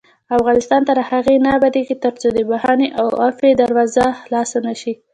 [0.37, 4.93] افغانستان تر هغو نه ابادیږي، ترڅو د بښنې او عفوې دروازه خلاصه نشي.